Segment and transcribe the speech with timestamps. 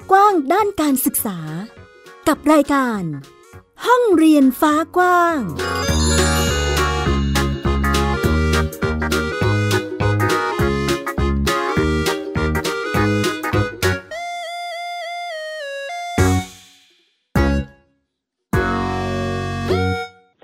[0.00, 1.38] บกว้างด้านการศึกษา
[2.28, 3.02] กับรายการ
[3.86, 5.38] ห้องเรียนฟ้ากว้าง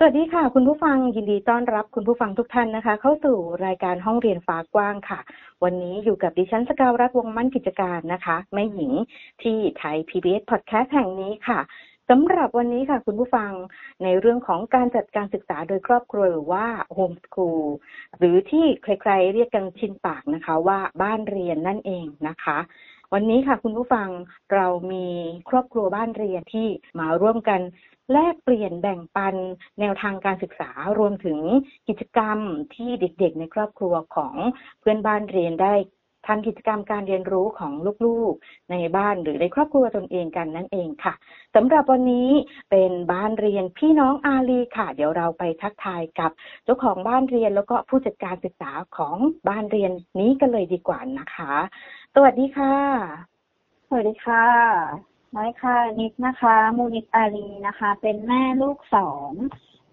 [0.09, 5.19] วัสดีค่ะ คุณผู้ฟังยินดีต้อนรับคุณผู้ฟังทุกท่านนะคะ เข้าสู่รายการห้องเรียนฟ้ากว้างค่ะ
[5.63, 8.91] วันนี้อยู่กับดิฉันสกาวรัฐวงมั่นกิจการนะคะ แม่หญิง
[9.43, 11.59] ที่ไทย PBS Podcast แห่งนี้ค่ะ
[12.09, 13.51] สำหรับวันนี้ค่ะคุณผู้ฟัง
[14.03, 17.65] ในเรื่องของการจัดการศึกษาโดยครอบครัวหรือว่าโฮมสคูล
[18.17, 22.57] หรือที่ใครๆเรียกกันชินปากนะคะว่าบ้านเรียนนั่นเองนะคะ
[23.13, 24.09] วันนี้ค่ะคุณผู้ฟัง
[24.53, 25.07] เรามี
[25.49, 26.67] ครอบครัวบ้านเรียนที่
[26.99, 27.61] มาร่วมกัน
[28.11, 29.35] แลกเปลี่ยนแบ่งปัน
[29.79, 31.39] แนวทางการศึกษารวมถึง
[31.87, 32.39] กิจกรรม
[32.75, 34.35] ที่เด็กๆ ในครอบครัวของ
[34.79, 35.73] เพื่อนบ้านเรียนได้
[36.27, 37.73] ทำกิจกรรมการเรียนรู้ของ
[38.05, 41.13] ลูกๆในบ้านหรือในครอบครัวตนเองกันนั่นเองค่ะ
[41.55, 42.29] สำหรับวันนี้
[42.71, 46.31] เป็นบ้านเรียนพี่น้องอาลีค่ะ เดี๋ยวเราไปทักทายกับ
[46.63, 49.15] เจ้าของบ้านเรียนแล้วก็ผู้จัดการศึกษาของ
[49.47, 51.53] บ้านเรียนนี้กันเลยดีกว่านะคะ
[52.13, 52.75] สวัสดีค่ะ
[53.87, 54.45] สวัสดีค่ะ
[55.35, 59.31] น้อยค่ะ นิดนะคะ มูนิตอารีนะคะ เป็นแม่ลูกสอง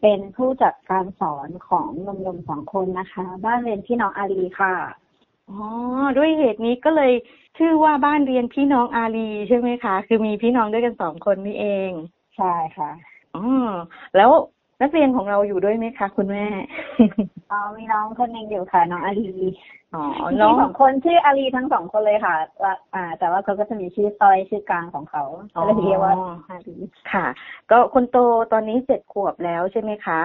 [0.01, 5.04] เป็นผู้จัดการสอนของนมนมสองคนนะคะ บ้านเรียนพี่น้องอารีค่ะ
[5.51, 5.59] อ๋อ
[6.17, 7.13] ด้วยเหตุนี้ก็เลย
[7.59, 11.91] ชื่อว่าบ้านเรียนพี่น้องอารีใช่ไหมคะ คือมีพี่น้องด้วยกันสองคนนี่เอง
[12.37, 12.91] ใช่ค่ะ
[13.37, 13.45] อ๋อ
[14.17, 14.31] แล้ว
[14.83, 16.47] นักเรียนของเราอยู่ด้วยไหมคะ คุณแม่
[17.51, 19.33] อ๋อ มีน้องคนหนึ่งอยู่ค่ะ น้องอารี
[19.95, 26.15] อ๋อมีน้องสองคนชื่ออารีทั้งสองคนเลยค่ะแล้วอ่า แต่ว่าเขาก็จะมีชื่อซอยชื่อกลางของเขาอ๋อก็เลยเรียกว่า
[26.51, 26.77] อารี
[27.13, 27.27] ค่ะ
[27.71, 28.17] ก็คนโต
[28.53, 30.21] ตอนนี้เจ็ดขวบแล้วใช่ไหมคะ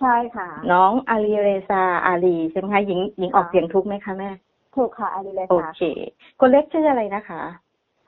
[0.00, 4.30] ใช่ค่ะ น้องอาลีเรซาอาลีใช่ไหมคะหญิงหญิงออกค่ะเสียงทุกไหมคะแม่
[4.74, 5.82] ถูกค่ะอารีเลยโอค่ะ เค
[6.40, 7.42] คนเล็กชื่ออะไรนะคะ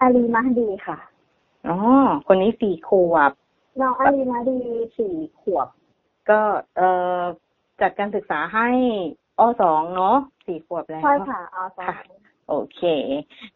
[0.00, 0.98] อารีมาดีค่ะ
[1.68, 1.76] อ๋อ
[2.26, 3.32] คนนี้สี่ขวบ
[3.80, 4.58] น้องอารีมาดี
[4.98, 5.68] สี่ขวบ
[6.30, 6.40] ก็
[6.76, 6.88] เอ่
[7.20, 7.22] อ
[7.80, 8.68] จัดการศึกษาให้
[9.38, 11.96] อสองเนาะสี่ขวบแล้ว ใช่ค่ะเอาสองค่ะ
[12.48, 12.82] โอเค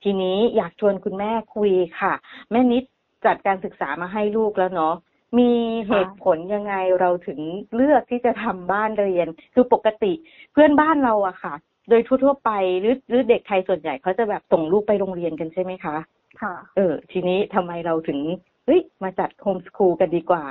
[0.03, 2.13] ทีนี้อยากชวนคุณแม่คุยค่ะ
[2.51, 2.85] แม่นิด
[3.27, 4.95] จัดการศึกษามาให้ลูกแล้วเนาะ
[5.39, 5.51] มี
[5.89, 7.41] เหตุผลยังไงเราถึง
[7.75, 10.13] เลือกที่จะทำบ้านเรียน คือปกติ
[10.53, 11.55] เพื่อนบ้านเราอะค่ะ
[11.89, 15.97] โดยทั่วๆไปหรือหรือเด็กไทยส่วนใหญ่เขาจะแบบส่งลูกไปโรงเรียนกันใช่ไหมคะ
[16.41, 18.19] ค่ะ เออ ทีนี้ทำไมเราถึง
[18.67, 20.45] เฮ้ยมาจัดโฮมสคูลกันดีกว่า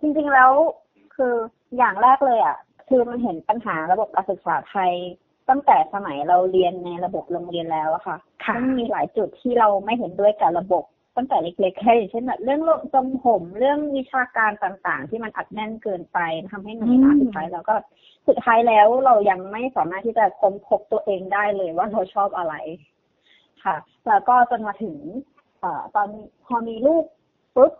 [0.00, 0.50] จริงๆแล้ว
[1.14, 1.34] คือ
[1.76, 2.56] อย่างแรกเลยอะ
[2.88, 4.92] คือมันเห็นปัญหาระบบการศึกษาไทย
[5.48, 10.84] ตั้งแต่สมัยเราเรียนในระบบโรงเรียนแล้วอะค่ะค่ะมันมีหลายจุดที่เราไม่เห็นด้วยกับระบบ
[11.16, 12.60] ตั้งแต่เล็กๆแค่อย่างเช่นแบบเรื่อง
[12.94, 16.18] ทรงผมเรื่องวิชาการต่างๆ ที่มันอัดแน่นเกินไป
[16.50, 17.74] ทำให้เหนื่อยล้าสุดท้ายแล้วก็
[18.28, 22.54] สุดท้ายแล้วเรายังไม่สามารถที่จะค้นพบตัวเองได้เลยว่าเราชอบอะไร
[23.64, 23.76] ค่ะ
[24.08, 24.96] แล้วก็จนมาถึง
[25.60, 26.08] เอ่อตอน
[26.46, 27.04] พอมีลูก
[27.56, 27.72] ปุ๊บ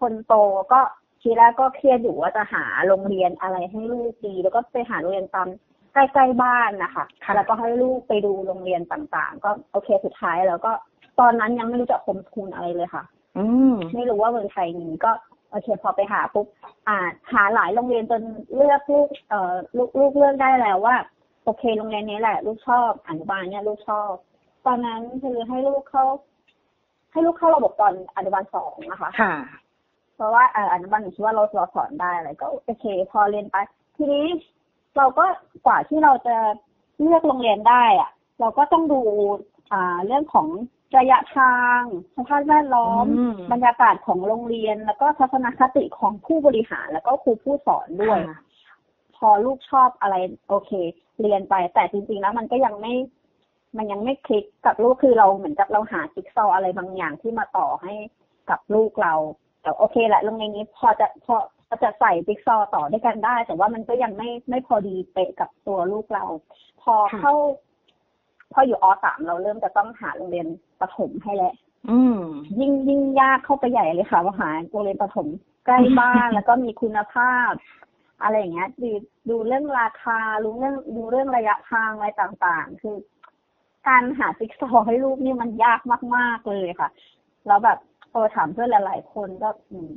[0.00, 0.34] คนโต
[0.72, 0.80] ก็
[1.20, 5.48] ทีแรกก็เครียดอยู่ว่าจะหาโรงเรียนอะไรให้ลูกดี แล้วก็ไปหาโรงเรียนตาม
[5.92, 10.72] ใกล้ๆบ้านนะคะค่ะแล้วก็ให้ลูกไปดูโรงเรียนต่างๆ ก็โอเคสุดท้ายแล้วก็
[11.20, 13.02] ตอนนั้นยังไม่รู้จักโฮมสคูลอะไรเลยค่ะ
[13.38, 15.10] อืมไม่รู้ว่าเมืองไทยมีก็
[15.50, 16.46] โอเคพอไปหาปุ๊บ
[16.88, 16.96] อ่า
[17.32, 18.22] หาหลายโรงเรียนจน
[18.54, 20.96] เลือกลูกเอ่อลูกลูกเลือกได้แล้วว่า
[21.44, 24.12] โอเคโรงเรียนนี้แหละ ลูกชอบอนุบาลเนี่ยลูกชอบ
[24.66, 26.04] ตอนนั้นคือให้ลูกเข้า
[27.12, 29.34] ให้ลูกเข้าระบบตอนอนุบาลสองนะคะค่ะ
[30.14, 33.56] เพราะว่าเอ่ออนุบาลหนึ่งคิดว่าเราเราสอนได้อะไรก็โอเค พอเรียนไป
[33.96, 34.26] ทีนี้
[34.96, 35.24] เราก็
[35.66, 36.36] กว่าที่เราจะ
[37.00, 39.00] เลือกโรงเรียนได้อะเราก็ต้องดู
[39.72, 40.46] อ่าเรื่องของ
[40.96, 41.80] ระยะทาง
[42.16, 48.40] สภาพแวดล้อมอืมบรรยากาศของโรงเรียน แล้วก็ทัศนคติของผู้บริหารแล้วก็ครูผู้สอนด้วยค่ะ
[49.16, 50.16] พอลูกชอบอะไร
[50.48, 50.70] โอเค
[51.20, 52.94] เรียนไป แต่จริง ๆ แล้วมันก็ยังไม่
[53.76, 57.94] มันยังไม่คลิกกับลูกคือเราเหมือนกับเราหาจิ๊กซอว์อะไรบางอย่างที่มาต่อให้
[58.50, 59.14] กับลูกเรา
[59.62, 66.24] แต่โอเคแหละโรงเรียนนี้พอจะพอพอจะใส่จิ๊กซอว์ต่อด้วยกันได้ แต่ว่ามันก็ยังไม่ไม่พอดีเป๊ะกับตัวลูกเรา
[66.82, 67.34] พอค่ะเข้า
[68.52, 70.46] พออยู่อสามเราเริ่มจะต้องหาโรงเรียน
[70.80, 71.54] ประถมให้แล้ว
[71.90, 72.20] อืม
[72.60, 75.26] ยิ่งยิ่งยากเข้าไปใหญ่เลยค่ะว่าหาโรงเรียนประถม
[75.66, 77.52] ใกล้บ้านแล้วก็มีคุณภาพ
[78.22, 78.90] อะไรอย่างเงี้ยดู
[79.30, 82.96] ดูเรื่องราคารู้เรื่องดูเรื่องระยะทางอะไรต่างๆ คือ
[83.88, 85.80] การหาจิ๊กซอว์ให้ลูกนี่มันยาก
[86.16, 86.88] มากๆเลยค่ะ
[87.46, 87.78] แล้วแบบ
[88.10, 89.96] โอถามเพื่อนหลายๆคนก็อืม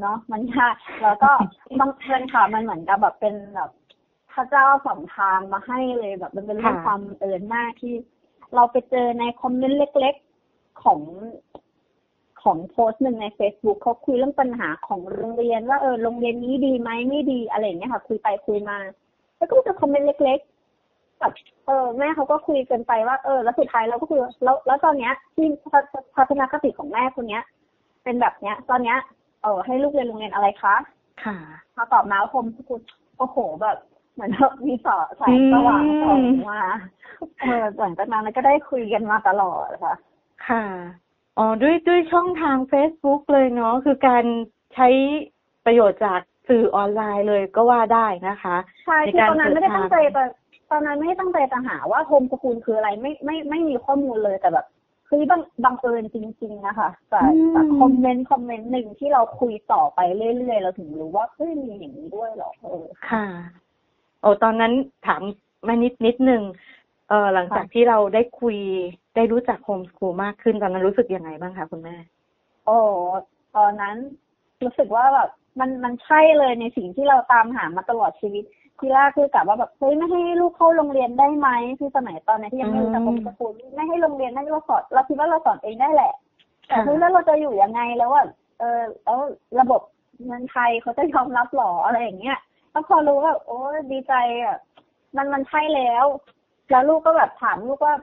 [0.00, 1.30] เนาะมันยากแล้วก็
[1.80, 3.70] บางเพื่อนค่ะมันเหมือนกับแบบเป็นแบบ
[4.32, 7.94] พระเจ้าสองทางมาให้เลยแบบ มันเป็นเรื่องค่ะความเอิญมากที่
[8.54, 10.14] เราไปเจอในคอมเมนต์เล็ก
[10.46, 11.00] ๆของ
[12.42, 18.76] ของโพสต์หนึ่งใน Facebook เขาคุยเรื่องปัญหาของโรงเรียน ว่าเออโรงเรียนนี้ดีไหมไม่ดีอะไรอย่างเงี้ยค่ะ คุยไปคุยมา
[19.36, 20.40] แล้วก็จะคอมเมนต์เล็ก
[21.18, 21.32] แบบ
[21.66, 27.42] เออแม่เขาก็คุยกันไปว่าเออ แล้วสุดท้ายเราก็คือแล้วแล้วตอนเนี้ย ที่ทัศทัศนคติของแม่คนเนี้ย
[28.04, 28.96] เป็นแบบเนี้ย ตอนเนี้ย
[29.42, 30.74] เออให้ลูกเรียนโรงเรียนอะไรคะ
[31.24, 31.36] ค่ะ
[31.72, 32.80] เขาตอบมาว่าโฮมสกูล
[33.18, 33.78] โอ้โหแบบ
[34.20, 36.20] เหมือนแบบมีสอแสงสว่างส่อง
[36.50, 36.62] มา
[37.40, 39.94] เออหลังจากนั้นก็ได้คุยกันมาตลอดค่ะ
[40.48, 40.64] ค่ะ
[41.38, 44.24] อ๋อด้วยด้วยช่องทาง Facebook เลยเนาะคือการ
[44.74, 44.88] ใช้
[45.64, 50.24] ประโยชน์จากสื่อออนไลน์เลยก็ว่าได้นะคะใช่ในคือการตอนนั้นไม่ได้สื่อสารตั้งใจแต่
[50.70, 54.66] ตอนนั้นไม่ได้ตั้งใจจะหาว่าโฮมสกูลคืออะไรไม่ไม่ไม่มีข้อมูลเลยแต่แบบ
[55.08, 60.00] คือบังบังเอิญจริง ๆ นะคะจากจากคอมเมนต์คอมเมนต์หนึ่งที่เราคุยต่อไป
[60.38, 63.26] เรื่อยๆ เราถึงรู้ว่าเฮ้ยมีอย่างนี้ด้วยเหรอเออค่ะ
[64.20, 64.72] โอ้ตอนนั้น
[65.06, 65.22] ถาม
[65.66, 66.42] มานิดนิดนึง
[67.08, 68.56] เออหลังจากที่เราได้คุย
[69.16, 71.96] ได้รู้จักโฮมส o ูลมากขึ้นตอนนั้นรู้สึกยังไงบ้างคะคุณแม่
[72.66, 72.78] โอ้
[73.56, 73.96] ตอนนั้น
[74.64, 75.30] รู้สึกว่าแบบ
[75.60, 78.44] มันมันใช่เลยในสิ่งที่เราตามหามาตลอดชีวิต
[78.78, 86.12] ทีแรกคือกะว่าแบบเฮ้ยไม่ให้ลูกเข้าโรงเรียนได้ไหมคือสมัยตอนนั้นที่ยังไม่รู้จักโฮมสกูลไม่ให้โรงเรียนได้เราสอนเราคิดว่าเราสอนเองได้แหละ
[86.66, 88.22] แต่ค่ะเฮ้ยแล้วเราจะอยู่ยังไงแล้วว่า
[88.58, 89.18] เออแล้ว
[89.60, 89.80] ระบบ
[90.26, 92.38] เงินไทยเขาจะยอมรับหรออะไรอย่างเงี้ย
[92.70, 93.58] แล้วพอรู้ว่าโอ้
[93.92, 94.56] ดีใจอะ
[95.16, 96.04] มันมันใช่แล้ว
[96.70, 97.94] แล้วลูกก็แบบถามลูกว่า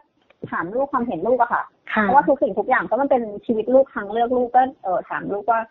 [0.52, 5.62] ถามลูกความเห็นลูกอะค่ะค่ะเพราะว่าทุกสิ่งทุกอย่างก็มันเป็นชีวิตลูกทางเลือกลูกก็เออถามลูกว่า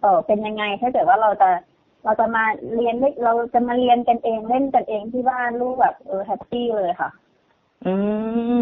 [0.00, 1.48] เออเป็นยังไงถ้าเกิดว่าเราจะ
[2.04, 2.44] เราจะมา
[2.74, 7.10] เรียนได้เราจะมาเรียนกันเองเล่นกันเองที่บ้านลูกแบบเออแฮปปี้เลยค่ะ
[7.86, 7.94] อื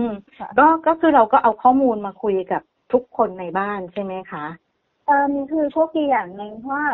[0.04, 0.06] ม
[0.38, 4.44] ค่ะก็ก็คือเราก็เอาข้อมูลมาคุยกับทุกคนในบ้านใช่ไหมคะ
[5.06, 6.88] เออมีคือโชคดีอย่างหนึ่งเพราะว่า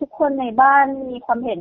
[0.00, 1.60] ทุกคนในบ้านมีความเห็น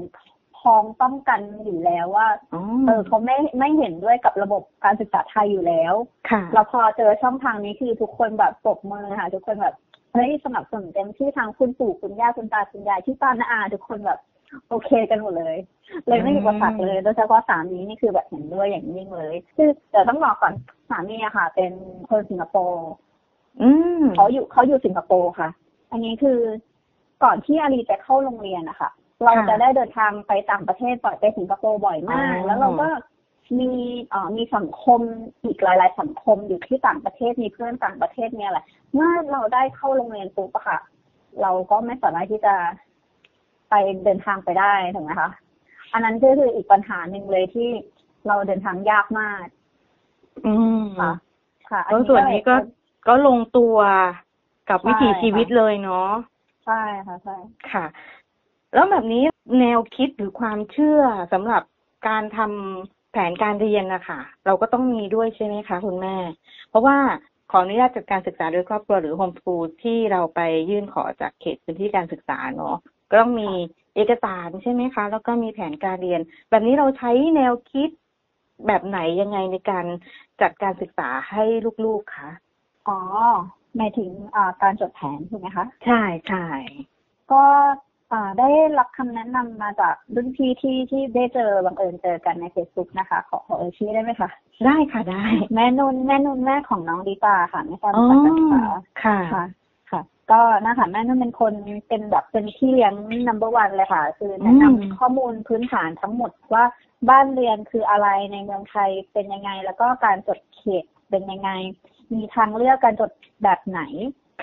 [0.60, 5.94] พ้องต้องกันอยู่แล้วว่าอ๋อเออเขาไม่ไม่เห็นด้วยกับระบบการศึกษาไทยอยู่แล้ว
[6.30, 9.76] ค่ะแล้วพอเจอช่องทางนี้คือทุกคนแบบปรบมือค่ะ ทุกคนแบบ
[10.14, 14.20] เฮ้ยสนับสนุนเต็มที่ทางคุณปู่คุณย่าคุณตาคุณยายที่ป้าน้าอาทุกคนแบบ
[14.70, 15.58] โอเคกันหมดเลย
[16.08, 20.54] เลยไม่มีอุปสรรคเลย โดยเฉพาะสามีนี่คือแบบเห็นด้วยอย่างยิ่งเลยคือแต่ต้องบอกก่อน
[20.90, 21.72] สามีอะค่ะ เป็น
[22.10, 22.90] คนสิงคโปร์
[23.62, 23.70] อื
[24.02, 25.50] มเขาอยู่เขาอยู่สิงคโปร์ค่ะ
[25.92, 26.40] อันนี้คือ
[27.24, 28.90] ก่อนที่อาลีจะเข้าโรงเรียนนะคะ
[29.24, 32.90] เราจะได้เดินทางไปต่างประเทศบ่อยไปสิงคโปร์บ่อยมาก แล้วเราก็
[33.60, 33.72] มี
[34.10, 35.02] เอ่อมีสังคม
[35.44, 40.80] อีกหลาย ๆ สังคมอยู่ที่ต่างประเทศมีเพื่อนต่างประเทศเนี่ยแหละเมื่อเราได้เข้าโรงเรียนปุ๊บอะค่ะ
[41.42, 42.56] เราก็ไม่สามารถที่จะ
[43.70, 43.74] ไป
[44.04, 45.30] เดินทางไปได้ถูกไหมคะ
[45.94, 47.70] อันนั้นก็คืออีกปัญหาหนึ่งเลยที่
[48.28, 49.46] เราเดินทางยากมาก
[50.48, 51.14] อืมค่ะ
[51.70, 52.56] ค่ะอัแล้วส่วนนี้ก็
[53.08, 53.78] ก็ลงตัว
[54.70, 56.12] กับใช่วิถีชีวิตค่ะเลยเนาะ
[56.66, 57.36] ใช่ค่ะใช่
[57.72, 57.86] ค่ะ
[58.74, 59.24] แล้วแบบนี้
[59.60, 61.02] แนวคิดหรือความเชื่อ
[61.34, 61.64] สำหรับ
[62.08, 66.16] การทำแผนการเรียนนะคะเราก็ต้องมีด้วยใช่ไหมคะคุณแม่
[66.70, 66.98] เพราะว่า
[67.52, 70.40] ขออนุญาตจัดการศึกษาโดยครอบครัวหรือโฮมส o ูลที่เราไป
[70.70, 72.76] ยื่นขอจากเขตพื้นที่การศึกษาเนาะ
[73.10, 73.50] ก็ต้องมี
[73.96, 77.90] เอกสารใช่ไหมคะ แล้วก็มีแผนการเรียน แบบนี้เราใช้แนวคิด
[78.68, 79.86] แบบไหนยังไงในการ
[80.42, 81.44] จัดการศึกษาให้
[81.86, 82.30] ลูกๆคะ
[82.88, 83.00] อ๋อ
[83.76, 86.46] หมายถึงอ่าการจดแผนถูกไหมคะ ใช่ใช่
[87.32, 87.44] ก็
[88.14, 94.30] อ่าได้รับคำแนะนำมาจากรุ่นพี่ที่ที่ได้เจอบังเอิญเจอกันใน Facebook นะคะ ขอขอเอ่ยชื่อได้ไหมคะ
[94.66, 98.64] ได้ค่ะได้ แม่นุ่นแม่นุ่นแม่ของน้องดิตาค่ะไม่ทราบอ๋อรู้จักกัน
[99.04, 99.44] ค่ะค่ะค่ะ
[99.92, 100.02] ค่ะ
[100.32, 101.54] ก็นะคะแม่นุ่นเป็นคน
[101.90, 102.94] เป็นแบบเป็นพี่เลี้ยง
[103.28, 106.64] number one เลยค่ะ คือแนะนำอืมข้อมูลพื้นฐานทั้งหมดว่า
[107.10, 111.50] บ้านเรียนคืออะไรในเมืองไทยเป็นยังไง แล้วก็การจดเขตเป็นยังไง
[112.14, 113.12] มีทางเลือกการจด
[113.44, 113.82] แบบไหน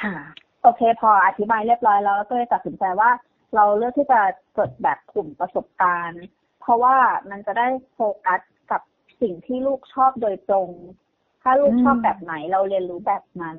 [0.03, 0.17] ค่ะ
[0.63, 3.11] โอเค พออธิบายเรียบร้อยแล้วก็เลยตัดสินใจว่า
[3.55, 4.21] เราเลือกที่จะ
[4.59, 6.25] จดแบบกลุ่มประสบการณ์
[6.61, 6.97] เพราะว่า
[7.31, 8.81] มันจะได้โฟกัสกับ
[9.21, 10.71] สิ่งที่ลูกชอบโดยตรง
[11.43, 13.59] ถ้าลูกอืมชอบแบบไหนเราเรียนรู้แบบนั้น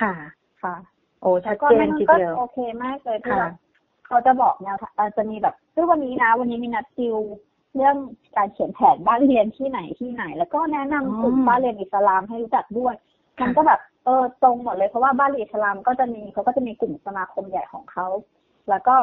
[0.00, 0.14] ค่ะ
[0.62, 0.74] ค่ะ
[1.20, 3.54] โอ้ชัแล้ดวก็เจแม่นนุ่นทีก็เดียวโอเคมากเลยที่ค่ะแบบ
[4.06, 7.16] เขาจะบอกแนวทางเอ่อจะมีแบบซึ่งวันนี้นะ วันนี้มีนัดติว
[7.76, 7.96] เรื่อง
[8.36, 12.94] การเขียนแผนบ้านเรียนที่ไหนที่ไหน แล้วก็แนะนำกลุ่มบ้านเรียนอิสลามให้รู้จักด้วย
[13.42, 18.06] มันก็แบบเออตรงหมดเลยเพราะว่าบ้านเรียนอิสลามก็จะมีเขาก็จะมีกลุ่มสมาคมใหญ่ของเขา
[18.70, 18.96] แล้วก็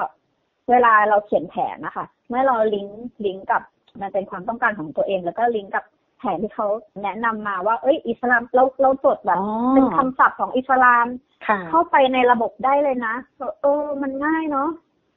[0.69, 3.61] เวลาเราเขียนแผนนะคะเมื่อเราลิงก์ลิงก์กับ
[4.01, 5.83] มันเป็นความต้องการของตัวเอง แล้วก็ลิงก์กับ
[6.19, 6.67] แผนที่เขา
[7.03, 11.07] แนะนำมาว่า เอ้ย อิสลามเราเราจดแบบอ๋อเป็นคำศัพท์ของอิสลาม
[11.47, 14.69] ค่ะเข้าไปในระบบได้เลยนะเออเออมันง่ายเนาะ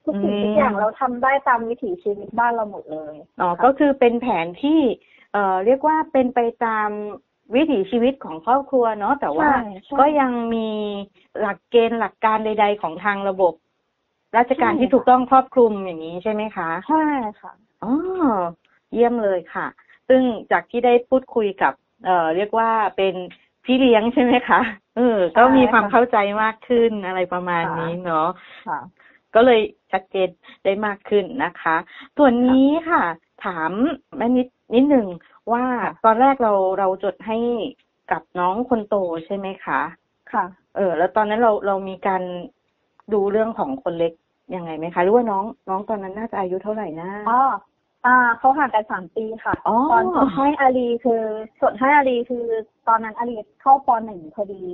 [0.04, 4.80] ทุกสิ่งอืมทุกอย่างเราทำได้ตามวิถีชีวิตบ้านเราหมดเลยอ๋อค่ะก็คือเป็นแผนที่
[5.32, 6.88] เอ่อเรียกว่าเป็นไปตาม
[7.54, 10.68] วิถีชีวิตของครอบครัวเนาะแต่ว่าใช่ใช่ก็ยังมี
[11.40, 13.54] หลักเกณฑ์หลักการใด ๆ ของทางระบบ
[14.37, 17.06] ราชการใช่ที่ค่ะถูกต้องครอบคลุมอย่างนี้ใช่ไหมคะใช่
[17.40, 17.92] ค่ะอ๋อ
[18.92, 19.66] เยี่ยมเลยค่ะ
[20.08, 21.73] ซึ่งจากที่ได้พูดคุยกับ
[22.04, 23.14] เอ่อ เรียกว่าเป็น
[23.64, 24.61] พี่เลี้ยงใช่ไหมคะ
[24.97, 28.28] เออก็มีความใช่ค่ะเข้าใจมากขึ้นอะไรประมาณค่ะนี้เนาะ
[28.68, 28.80] ค่ะ
[29.35, 29.61] ก็เลย
[29.92, 30.28] ชัดเจน
[30.64, 31.76] ได้มากขึ้นนะคะ
[32.16, 33.02] ส่วนนี้ค่ะ
[33.44, 33.73] ถาม
[34.16, 35.06] แม่นิดนิดหนึ่ง
[35.52, 37.38] ว่าค่ะตอนแรกเราเราจดให้
[38.11, 39.80] กับน้องคนโตใช่ไหมคะ
[40.32, 40.44] ค่ะ
[40.76, 42.23] เออ แล้วตอนนั้นเราเรามีการ
[43.12, 44.12] ดูเรื่องของคนเล็ก
[44.54, 47.40] ยังไงไหมคะ หรือว่าน้องน้องตอนนั้นน่าจะอายุเท่าไหร่นะอ๋อ
[48.06, 51.22] อ่าเขาห่างกันสามปีค่ะอ๋อตอนสดให้อารีคือ
[51.60, 52.44] สดให้อารีคือ
[52.88, 54.64] ตอนนั้นอารีเข้าปหนึ่งพอดี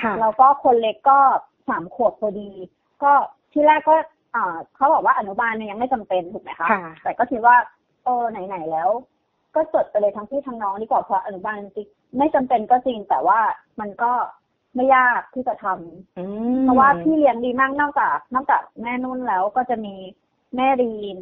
[0.00, 1.18] ค่ะแล้วก็คนเล็กก็
[1.68, 2.50] สามขวบพอดี
[3.02, 3.12] ก็
[3.52, 3.94] ที่แรกก็
[4.34, 7.56] อ่าเขาบอกว่าอนุบาลเนี่ยยังไม่จำเป็นถูกไหมคะค่ะแต่ก็คิดว่า
[8.04, 8.88] เออไหนๆแล้ว
[9.54, 13.38] ก็จดไปเลยทั้งพี่ทั้งน้องดีกว่าเพราะอนุบาลจริงไม่จำเป็นก็จริงแต่ว่า
[13.80, 14.12] มันก็
[14.74, 16.24] ไม่ยากที่จะทำอื
[16.58, 19.94] มเพราะว่าพี่เลี้ยงดีมากนอกจากนอกจากแม่นุ่นแล้วก็จะมี
[20.56, 21.18] แม่รีน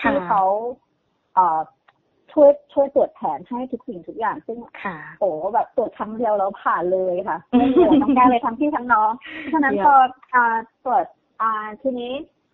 [0.00, 0.42] ค่ะที่เขา
[1.34, 1.60] เอ่อ
[2.32, 9.12] ช่วยช่วยตรวจแผนให้ทุกสิ่งทุกอย่าง ซึ่งค่ะโอ้แบบตรวจครั้งเดียวแล้วผ่านเลยค่ะอืมไม่เหลือต้องแก้เลยทั้งพี่ทั้งน้อง
[9.52, 9.94] ฉะนั้นเยี่ยมพอ
[10.34, 11.04] อ่าตรวจ
[11.40, 11.50] อ่า
[11.82, 12.12] ทีนี้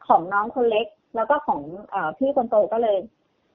[0.08, 1.60] ของน้องคนเล็ก แล้วก็ของ
[1.94, 2.96] อ่าพี่คนโตก็เลย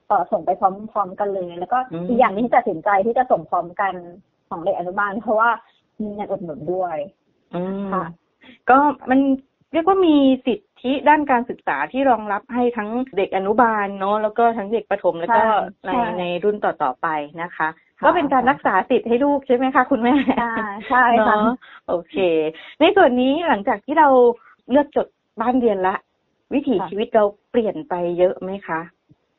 [0.08, 1.77] เอ่อส่งไปพร้อมๆกันเลย แล้วก็
[2.08, 3.94] อีกอย่างหนึงที่ตัดสินใจที่จะส่งพร้อมกัน
[4.50, 5.50] ของเด็กอนุบาลเพราะว่า
[6.01, 6.97] มีเงินอุดหนุนด้วย
[7.55, 8.05] อืมค่ะ
[8.69, 8.77] ก็
[9.09, 9.19] มัน
[9.73, 15.43] เรียกว่ามีสิทธิด้านการศึกษาที่รองรับให้ทั้งเด็กอนุบาลเนาะแล้วก็ทั้งเด็กประถมแล้วก็
[15.83, 17.07] ใช่ในใช่ในรุ่นต่อๆไป
[17.41, 17.67] นะคะ
[17.99, 20.55] ค่ะก็เป็นการรักษาสิทธิ์ให้ลูกใช่ไหมคะ คุณแม่ใช่
[20.89, 21.55] ใช่ค่ะเนาะ
[21.87, 22.15] โอเค
[22.79, 24.09] ในส่วนนี้หลังจากที่เรา
[24.71, 25.07] เลือกจด
[25.41, 25.95] บ้านเรียนละ
[26.53, 28.79] วิถีค่ะชีวิตเราเปลี่ยนไปเยอะไหมคะ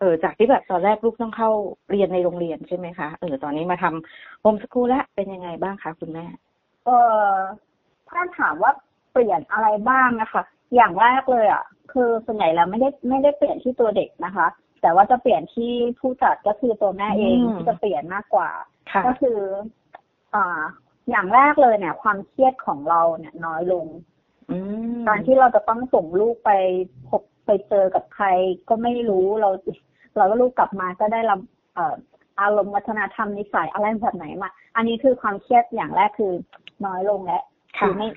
[0.01, 1.51] เออจากที่แบบตอนแรกลูกต้องเข้า
[1.91, 6.27] เรียนในโรงเรียนใช่ไหมคะเออตอนนี้มาทำโฮมสกูลแล้วเป็นยังไงบ้างคะคุณแม่
[6.85, 6.91] เอ
[7.29, 7.33] อ
[8.09, 8.73] ถ้าถามว่า
[9.13, 10.43] เปลี่ยนอะไรบ้างนะคะ
[10.75, 14.47] อย่างแรกเลยอะ คือส่วนใหญ่แล้วไม่ได้ไม่ได้เปลี่ยนที่ตัวเด็กนะคะ
[14.83, 18.51] แต่ว่าจะเปลี่ยนที่ผู้จัดก็คือตัวแม่เองอืมที่จะเปลี่ยนมากกว่า
[18.93, 19.39] ค่ะก็คือ
[20.35, 20.63] อ่า
[21.11, 23.87] อย่างแรกเลยเนี่ย ความเครียดของเราเนี่ยน้อยลง
[24.51, 24.59] อื
[24.99, 26.51] มการที่เราจะต้องส่งลูกไป
[27.09, 28.27] พบ ไปเจอกับใคร
[28.69, 29.51] ก็ไม่รู้เรา
[30.17, 31.41] เราก็ลูกกลับมาก็ได้รับ
[31.75, 31.95] เอ่อ
[32.41, 36.33] อารมณ์วัฒนธรรมนิสัยอะไรแบบไหนมาอันนี้คือความเครียดอย่างแรกคือ
[36.85, 37.43] น้อยลงแล้ว
[37.79, 38.09] ค่ะไม่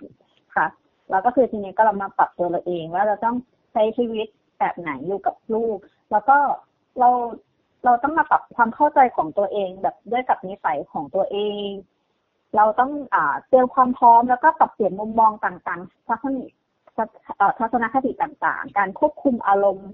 [0.56, 0.68] ค่ะ
[1.12, 3.36] แล้วก็คือทีนี้ก็เรามาปรับตัวเราเองว่าเราต้อง
[3.72, 4.28] ใช้ชีวิต
[4.60, 5.78] แบบไหนอยู่กับลูก
[6.12, 6.38] แล้วก็
[7.00, 7.10] เรา
[7.86, 11.70] เราต้องมาปรับความเข้าใจของตัวเองแบบด้วยกับนิสัยของตัวเอง
[12.56, 16.38] เราต้องอ่าเตรียมความพร้อมแล้วก็ปรับเปลี่ยนมุมมองต่างๆทัศน
[17.00, 19.90] ทัศเอ่อทัศนคติต่างๆ การควบคุมอารมณ์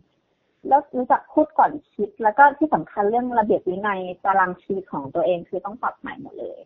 [0.67, 6.59] แล้วรู้จักพูดก่อนคิด แล้วก็ที่สำคัญเรื่องระเบียบวินัยตารางชีวิตของตัวเองคือต้องปรับใหม่หมดเลย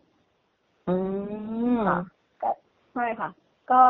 [0.88, 0.96] อื
[1.76, 1.98] มค่ะ
[2.42, 2.50] ก็
[2.92, 3.28] ใช่ค่ะ
[3.70, 3.80] ก็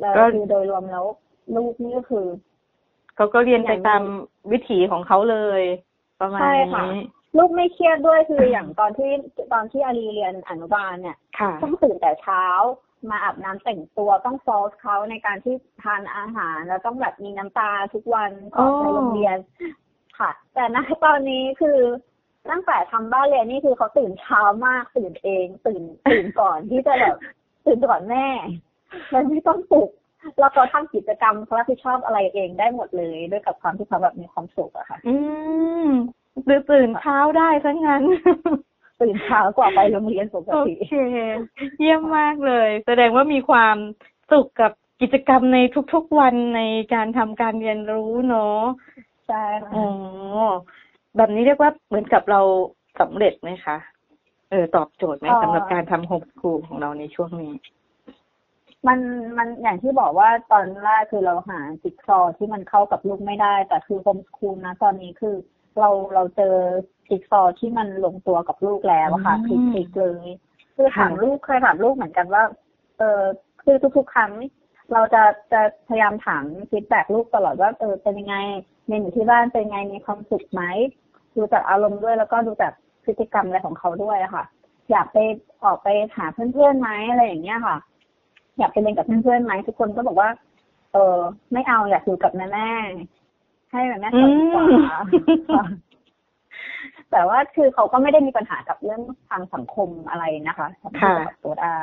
[0.00, 1.04] แล้วก็คือโดยรวมแล้ว
[1.56, 2.26] ลูกนี่ก็คือ
[3.16, 4.02] เขาก็เรียนไปอย่างตาม
[4.52, 5.62] วิถีของเขาเลย
[6.20, 7.02] ประมาณใช่ค่ะนี้
[7.38, 9.10] ลูกไม่เครียดด้วยคืออย่างตอนที่
[9.52, 12.44] ตอนที่อารีเรียนอนุบาลเนี่ยค่ะต้องตื่นแต่เช้า
[13.10, 19.38] มาอาบน้ำแต่งตัวต้องฟอสเขาในการที่ทานอาหาร แล้วต้องแบบมีน้ำตาทุกวันก่อนไปอ๋อโรงเรียน
[20.18, 21.78] ค่ะ แต่ณตอนนี้คือ
[22.50, 27.16] ตั้งแต่ทำบ้านเรียนนี่คือเขาตื่นเช้ามากตื่นเองตื่นตื่นก่อนที่จะแบบ
[27.66, 28.26] ตื่นก่อนแม่
[29.10, 29.90] แล้วไม่ต้องปลุก
[30.38, 35.14] แล้วเขาทำกิจกรรมเขารับผิดชอบอะไรเองได้หมดเลยด้วยกับความที่เขาแบบมีความสุขอะค่ะ อื
[35.86, 35.88] ม
[36.48, 38.02] ตื่นตื่นเช้าได้ทั้งนั้น
[39.02, 40.92] ตื่นเช้ากว่าไปโรงเรียนปกโอติเค
[41.78, 43.76] เยี่ยมมากเลย แสดงว่ามีความ
[44.32, 45.58] สุขกับกิจกรรมใน
[45.94, 46.60] ทุกๆวันใน
[46.94, 48.62] การทำการเรียนรู้เนาะ
[49.28, 49.86] ใช่ค่ะอ๋อ
[51.16, 52.40] แบบนี้เรียกว่าเหมือนกับเรา
[53.00, 53.76] สำเร็จไหมคะ
[54.50, 57.54] เออตอบโจทย์ไหมสำหรับการทำโฮมสคูลของเราในช่วงนี้
[58.86, 58.98] มัน
[59.38, 65.34] มันอย่างที่บอกว่าตอนแรกคือเราหาจิ๊กซอว์ที่มันเข้ากับลูกไม่ได้ แต่คือโฮมสคูลนะ ตอนนี้คือ
[65.78, 66.54] เราเราเจอ
[67.12, 70.26] จิ๊กซอว์ที่มันลงตัวกับลูกแล้วอะค่ะอืมคือคลิกเลย
[70.76, 72.42] คือถามค่ะลูกเคยถามลูกเหมือนกันว่า
[72.98, 73.22] เออ
[73.62, 74.32] คือทุกๆครั้ง
[74.92, 78.36] เราจะจะพยายามถาม feedback ลูกตลอดว่าเออเป็นยังไง
[78.86, 80.62] เรียนอยู่ที่บ้านเป็นยังไงมีความสุขไหม
[81.36, 82.72] ดูจากอารมณ์ด้วยแล้วก็ดูจาก
[83.04, 84.44] พฤติกรรมอะไรของเขาด้วยอะค่ะ
[84.90, 85.18] อยากไป
[85.64, 87.76] ออกไปหาเพื่อนๆไหมอะไรอย่างเงี้ยค่ะ
[88.58, 90.28] อยากไปเรียนกับเพื่อนๆไหมทุกคนก็บอกว่า
[90.92, 91.18] เออ
[91.52, 94.66] ไม่เอาอยากอยู่กับแม่แม่ๆให้แม่แม่สอนดีกว่า
[95.12, 95.64] อืมค่ะ
[97.12, 99.00] แต่ว่าคือเขาก็ไม่ได้มีปัญหากับเรื่อง
[99.30, 101.78] ทางสังคมอะไรนะคะสามารถที่จะปรับตัวได้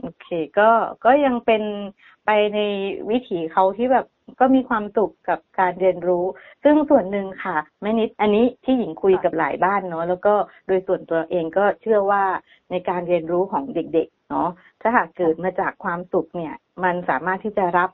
[0.00, 0.26] โอเค
[0.58, 0.70] ก็
[1.04, 1.62] ก็ยังเป็น
[2.26, 2.60] ไปใน
[3.10, 4.06] วิถีเขาที่แบบ
[4.40, 6.24] ก็มีความสุขกับการเรียนรู้
[6.64, 10.34] ซึ่งส่วนหนึ่งค่ะแม่นิดอันนี้ที่หญิงคุยค่ะกับหลายบ้านเนาะแล้วก็
[10.66, 12.24] โดยส่วนตัวเองก็เชื่อว่า
[12.70, 14.48] ในการเรียนรู้ของเด็ก ๆ เนาะ
[14.80, 17.90] ถ้าหากเกิดมาจากความสุขเนี่ย มันสามารถที่จะรับ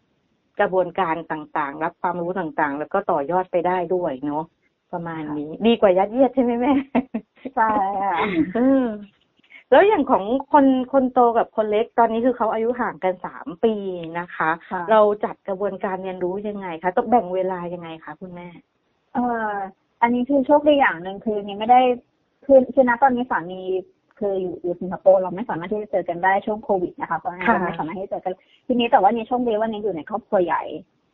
[0.61, 4.45] กระบวนการต่างๆ รับความรู้ต่างๆ แล้วก็ต่อยอดไปได้ด้วยเนาะ
[4.93, 6.73] ประมาณนี้ ดีกว่ายัดเยียดใช่ไหมแม่
[7.57, 7.71] ใช่
[8.03, 8.15] ค่ะ
[8.55, 8.87] เออ
[9.71, 13.75] แล้วอย่างของคนคนโตกับคนเล็กตอนนี้คือเขาอายุห่างกันสามปี
[14.21, 18.49] นะคะค่ะเราจัดกระบวนการเรียนรู้ยังไงคะต้องแบ่งเวลายังไงคะคุณแม่
[19.15, 19.19] เอ
[19.49, 19.53] อ
[20.03, 21.81] อันนี้คือโชคดีอย่างหนึ่งคือยังไม่ได้
[22.47, 23.61] คือคือณตอนนี้สามี
[24.19, 28.35] คืออยู่อยู่สิงคโปร์เราไม่สามารถที่จะเจอกันได้ช่วงโควิดนะคะเพราะงั้นค่ะเราไม่สามารถที่จะเจอกัน
[28.67, 30.63] ทีนี้แต่ว่านี่โชคดีว่านี่อยู่ในครอบครัวใหญ่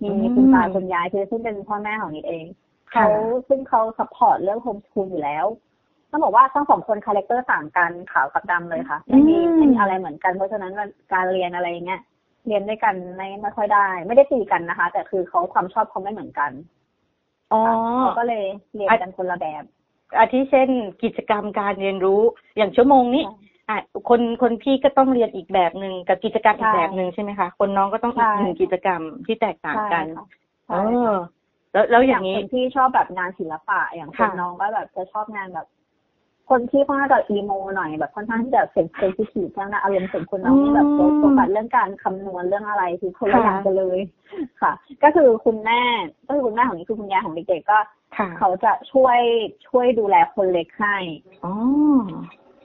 [0.03, 3.07] มีอืมคุณตาคุณยายคือซึ่งเป็นพ่อแม่ของนิดเองค่ะ เขา
[3.49, 5.47] ซึ่งเขา support เรื่อง homeschool อยู่แล้ว
[6.11, 10.73] ต้องบอกว่าทั้งสองคน character ต่างกันขาวกับดำเลยค่ะไม่มีอืมไม่มีอะไรเหมือนกันเพราะฉะนั้น
[11.13, 12.01] การเรียนอะไรอย่างเงี้ย
[12.47, 16.51] เรียนด้วยกันไม่ไม่ค่อยได้ ไม่ได้ตีกันนะคะ แต่คือเขาความชอบเขาไม่เหมือนกัน
[17.53, 17.63] อ๋อ
[17.99, 19.65] เขาก็เลยเรียนกันคนละแบบ
[20.19, 20.69] อาทิเช่น
[21.03, 22.21] กิจกรรมการเรียนรู้
[22.57, 23.25] อย่างชั่วโมงนี้
[23.69, 23.79] อะ
[24.09, 30.27] คนคนพี่ก็ต้องเรียนอีกแบบหนึ่งกับกิจกรรมอีกใช่แบบหนึ่งใช่ไหมคะ คนน้องก็ต้องอีกใช่หนึ่งกิจกรรมที่แตกต่างกันใช่ค่ะ
[30.69, 31.19] เอใช่อค่ะ
[31.73, 35.67] แล้วแล้วอาอย่ย่างนี้คนที่ชอบแบบงานศิลปะอย่างคนค่ะน้องก็แบบจะชอบงานแบบ
[36.51, 44.01] คนที่ค่อนข้างจะอีโมหน่อยแบบค่อนข้างที่จะเซนเซนซิทีฟนะอารมณ์ส่วนคนน้องนี่แบบโฟกัสเรื่องการคำนวณเรื่องอะไรคือคนละอย่างกันเลย
[44.63, 44.73] ค่ะ
[45.03, 45.83] ก็คือคุณแม่
[46.27, 47.79] ก็คือคุณแม่ของนี่คือคุณยายของเด็กๆก็
[48.17, 49.19] ค่ะเขาจะช่วย
[49.69, 50.97] ช่วยดูแลคนเล็กให้
[51.45, 51.53] อ๋อ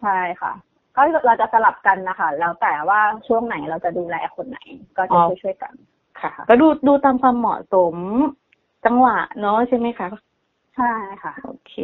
[0.02, 0.54] ใช่ค่ะ
[0.96, 4.60] ก็เราจะสลับกันนะคะแล้วแต่ว่าช่วงไหนเราจะดูแลคนไหน
[4.98, 5.74] ก็จะช่วยช่วยๆกัน
[6.22, 7.96] ค่ะ ก็ดูดูตามความเหมาะสม
[8.86, 10.08] จังหวะเนาะใช่ไหมคะ
[10.76, 10.92] ใช่
[11.24, 11.76] ค่ะ โอเค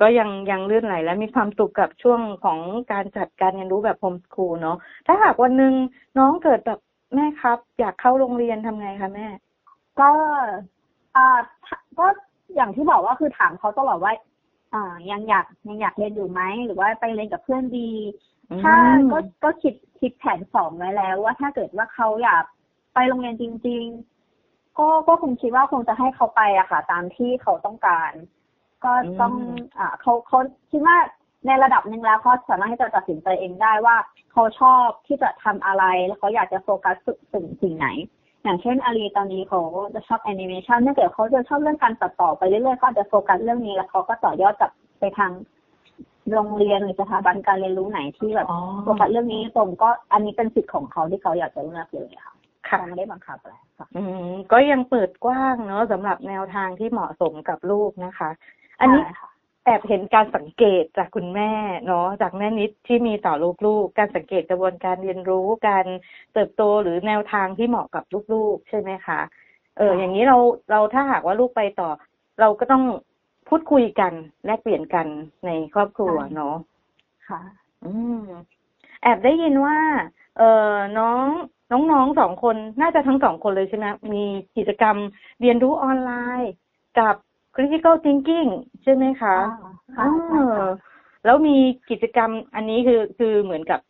[0.00, 2.58] ก็ยังยังลื่นไหลและมีความสุขกับช่วงของ
[2.92, 5.74] การจัดการเรียนรู้แบบโฮมสคูลเนาะถ้าหากวันหนึ่ง
[6.18, 6.80] น้องเกิดแบบ
[7.14, 9.26] แม่ครับ อยากเข้าโรงเรียนทำไงคะแม่
[10.00, 10.10] ก็
[11.16, 11.38] อ่า
[11.98, 12.06] ก็
[12.54, 14.12] อย่างที่บอกว่าคือถามเขาตลอดว่า
[14.74, 17.90] อ่ายังอยากยังอยากเรียนอยู่ไหมหรือว่าไปเรียนกับเพื่อนดี
[18.50, 18.74] อืมถ้า
[19.12, 22.44] ก็ก็คิดคิดแผนสองไว้แล้ว ว่าถ้าเกิดว่าเขาอยาก
[22.94, 24.13] ไปโรงเรียนจริง ๆ
[24.78, 28.12] ก็ก็คงคิดว่าคงจะให้เขาไปอะค่ะ ตามที่เขาต้องการ
[28.84, 29.34] ก็ต้อง
[29.78, 30.38] อ่าเขาเขา
[30.70, 30.96] คิดว่า
[31.46, 33.96] ในระดับหนึ่งแล้วเขาสามารถที่จะตัดสินใจเองได้ว่า
[34.32, 36.96] เขาชอบที่จะทำอะไรแล้วเขาอยากจะโฟกัส
[37.32, 37.88] สิ่งสิ่งไหน
[38.42, 39.60] อย่างเช่นอารีตอนนี้เขา
[39.94, 45.32] จะชอบแอนิเมชันถ้าเกิดเขาจะชอบเรื่องการตัดต่อไปเรื่อยๆก็อาจจะโฟกัสเรื่องนี้แล้วเขาก็ต่อยอดกลับไปทาง
[46.32, 52.33] โรงเรียนหรือสถาบันการเรียนรู้ไหนที่แบบอ๋อโฟกัสเรื่องนี้ตรงก็อันนี้เป็นสิทธิ์ของเขาที่เขาอยากจะเลือกเลยค่ะ
[52.80, 58.30] ค่ะเราไม่ได้บังคับอะไรค่ะอืมก็ยังเปิดกว้างเนาะสำหรับแนวทางที่เหมาะสมกับลูกนะคะ
[58.80, 59.30] อันนี้ใช่ค่ะ
[59.64, 61.52] แอบเห็นการสังเกตจากคุณแม่
[61.86, 63.34] เนาะจากแม่นิดที่มีต่อ
[63.66, 65.86] ลูกๆ การสังเกตกระบวนการเรียนรู้การ
[66.34, 69.20] เติบโตหรือแนวทางที่เหมาะกับลูกๆ ใช่ไหมคะ
[69.76, 70.38] เออค่ะอย่างนี้เรา
[70.70, 71.90] เราถ้าหากว่าลูกไปต่อ
[72.40, 72.84] เราก็ต้อง
[73.48, 74.12] พูดคุยกัน
[74.46, 75.06] แลกเปลี่ยนกัน
[75.46, 76.56] ในครอบครัวเนาะ
[77.28, 77.40] ค่ะ
[77.84, 78.22] อืม
[79.02, 79.78] แอบได้ยินว่า
[80.38, 81.24] เออน้อง
[81.92, 84.24] น้องๆสองคนน่าจะทั้งสองคนเลยใช่ไหมมี
[84.56, 84.96] กิจกรรม
[85.40, 86.10] เรียนรู้ออนไล
[86.40, 86.52] น์
[86.98, 87.14] กับ
[87.54, 88.50] critical thinking
[88.82, 89.36] ใช่ไหมคะ
[89.96, 90.68] ค่ะใช่เออค่ะ
[91.24, 91.56] แล้วมี
[91.90, 93.80] กิจกรรมอันนี้คือคือเหมือนกับ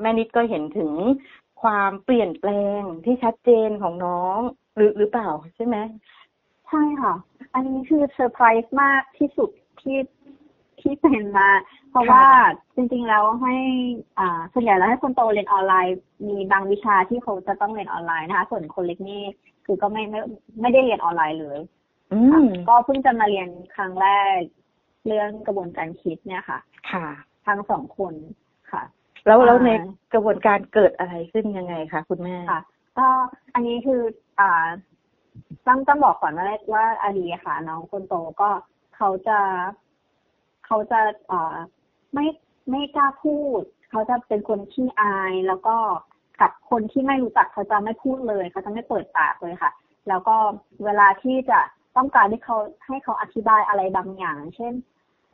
[0.00, 0.92] แม่นิดก็เห็นถึง
[1.62, 4.38] ความเปลี่ยนแปลงที่ชัดเจนของน้อง
[4.76, 5.76] หรือหรือเปล่าใช่ไหม
[6.68, 7.14] ใช่ค่ะ
[7.54, 9.96] อันนี้คือเซอร์ไพรส์มากที่สุดที่
[10.80, 11.48] ที่เป็นมา
[11.90, 12.24] เพราะว่า
[12.76, 13.54] จริงๆแล้วให้
[14.18, 15.96] อ่าส่วนใหญ่แล้วให้คนโตเรียนออนไลน์
[16.28, 19.22] มีบางวิชาที่เขาจะต้องเรียนออนไลน์นะคะ ส่วนคนเล็กนี่
[19.64, 20.20] คือก็ไม่ไม่
[20.60, 21.58] ไม่ได้เรียนออนไลน์เลย
[22.12, 24.38] อืค่ะมก็เพิ่งจะมาเรียนครั้งแรก
[25.06, 26.58] เรื่องกระบวนการคิดเนี่ยค่ะ
[26.92, 27.06] ค่ะ
[27.46, 28.14] ทั้งสองคน
[28.72, 28.82] ค่ะ
[29.26, 29.70] แล้วแล้วอ่าใน
[30.14, 32.60] กระบวนการเกิดอะไรขึ้นยังไงคะคุณแม่ค่ะ
[32.98, 33.08] ก็
[33.54, 34.02] อันนี้คือ
[34.40, 34.66] อ่า
[35.66, 38.50] ต้องต้องบอกก่อนว่าว่าอาลีค่ะ น้องคนโตก็
[38.96, 39.38] เขาจะ
[40.68, 41.00] เขาจะ
[41.30, 41.56] อ่า
[42.14, 42.26] ไม่
[42.70, 45.76] ไม่กล้าพูด เขาจะเป็นคนขี้อาย แล้วก็
[46.40, 49.70] กับคนที่ไม่รู้จักเขาจะไม่พูดเลย เขาจะไม่เปิดปากเลยค่ะ
[50.08, 50.36] แล้วก็
[50.84, 51.60] เวลาที่จะ
[51.96, 54.72] ต้องการให้เขาให้เขาอธิบายอะไรบางอย่าง เช่น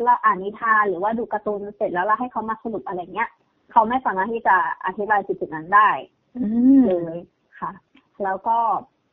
[0.04, 3.30] เราอ่านนิทานหรือว่าดูการ์ตูนเสร็จแล้วเราให้เขามาสรุปอะไรเงี้ย
[3.72, 5.88] เขาไม่สามารถที่จะอธิบายจุดๆนั้นได้
[6.36, 6.44] อื
[6.78, 7.18] มเลย
[7.60, 7.70] ค่ะ
[8.24, 8.58] แล้วก็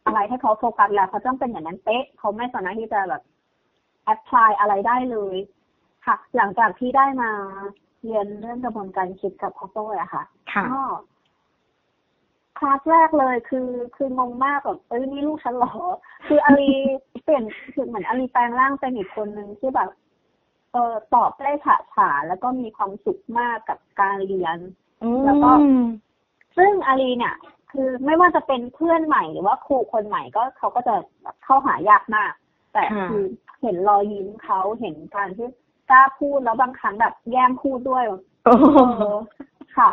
[0.05, 3.21] อะไรให้เขาโฟกัสแล้วเขาต้องเป็นอย่างนั้นเป๊ะเขาไม่สามารถที่จะแบบ
[4.05, 5.35] แอพพลายอะไรได้เลย
[6.05, 7.31] ค่ะ หลังจากที่ได้มา
[8.03, 10.81] เรียนเรื่องกระบวนการคิดกับพ่อโต้อะค่ะค่ะก็
[12.57, 15.71] คลาสแรกเลยคือคืองงมากแบบเอ้ยนี่ลูกฉันเหรอ
[16.27, 16.71] คืออาลี
[17.23, 19.89] เปลี่ยนคือเหมือนอาลีแปลงร่างเป็นอีกคนนึงที่แบบ
[20.73, 24.57] เออตอบได้ฉะฉานแล้วก็มีความสุขมากกับการเรียน
[25.25, 25.85] แล้วก็อืม
[26.57, 27.35] ซึ่งอารีเนี่ย
[27.71, 32.31] คือไม่ว่าจะเป็นเพื่อนใหม่หรือว่าครูคนใหม่ก็เขาก็จะแบบเข้าหายากมาก
[32.73, 33.23] แต่ค่ะคือ
[33.61, 35.51] เห็นรอยยิ้มเขาเห็นการที่ก
[35.91, 38.53] ล้าพูดแล้วบางครั้งแบบแย่งพูดด้วยโอ้
[38.99, 39.17] เออ
[39.77, 39.89] ค่ะ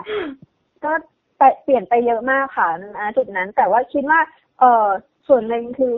[0.85, 0.93] ก็
[1.39, 4.21] ไปเปลี่ยนไปเยอะมากค่ะณจุดนั้น แต่ว่าคิดว่า
[4.61, 4.87] เออ
[5.29, 5.97] ส่วนหนึ่งคือ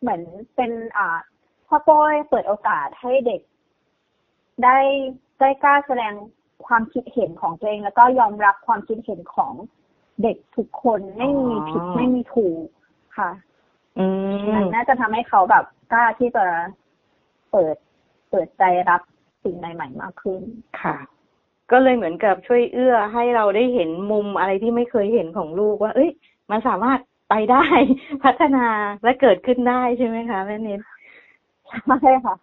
[0.00, 0.22] เหมือน
[0.56, 1.18] เป็นอ่า
[1.68, 3.40] พ่อโป้ยเปิดโอกาสให้เด็ก
[4.62, 4.78] ได้
[5.40, 6.12] ได้กล้าแสดง
[6.66, 9.52] ความคิดเห็นของตัวเอง แล้วก็ยอมรับความคิดเห็นของ
[10.22, 12.66] เด็กทุกคนไม่มีผิดอ๋อไม่มีถูก
[13.18, 13.30] ค่ะ
[13.98, 16.44] อืมมันน่าจะทำให้เขาแบบกล้าที่จะ
[17.50, 19.02] เปิดเปิดใจรับ
[19.44, 20.40] สิ่งใหม่ๆมากขึ้น
[20.80, 20.96] ค่ะ
[21.70, 26.10] ก็เลยเหมือนกับช่วยเอื้อให้เราได้เห็นมุมอะไรที่ไม่เคยเห็นของลูกว่า เอ้ย
[26.50, 27.64] มันสามารถไปได้
[28.24, 28.66] พัฒนา
[29.04, 30.80] และเกิดขึ้นได้ใช่ไหมคะแม่นิด
[32.02, 32.34] ใช่ค่ะ